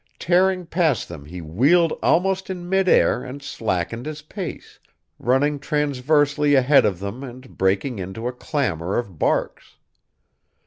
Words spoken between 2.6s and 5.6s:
midair and slackened his pace, running